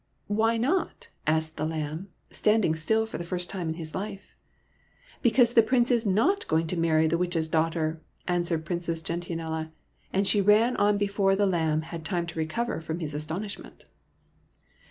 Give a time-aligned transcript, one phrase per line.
[0.41, 4.35] "Why not?" asked the lamb, standing still for the first time in his life.
[4.79, 9.21] *' Because the Prince is nof going to marry the Witch's daughter," answered Princess Gen
[9.21, 9.69] tianella;
[10.11, 13.85] and she ran on before the lamb had time to recover from his astonishment.